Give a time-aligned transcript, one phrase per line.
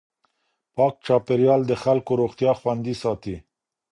[0.75, 3.35] پاک چاپېریال د خلکو روغتیا خوندي ساتي.